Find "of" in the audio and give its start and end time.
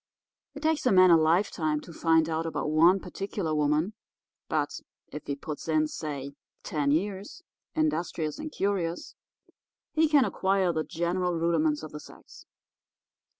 11.83-11.91